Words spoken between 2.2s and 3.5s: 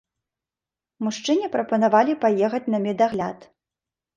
паехаць на медагляд.